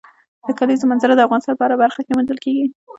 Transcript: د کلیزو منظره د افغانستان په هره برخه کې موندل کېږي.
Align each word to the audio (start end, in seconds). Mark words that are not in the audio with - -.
د 0.47 0.49
کلیزو 0.59 0.89
منظره 0.91 1.13
د 1.15 1.21
افغانستان 1.25 1.55
په 1.57 1.63
هره 1.65 1.75
برخه 1.83 2.01
کې 2.05 2.11
موندل 2.15 2.37
کېږي. 2.45 2.65